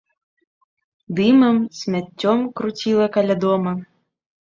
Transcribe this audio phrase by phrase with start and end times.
[1.19, 3.75] Дымам, смяццём круціла каля дома.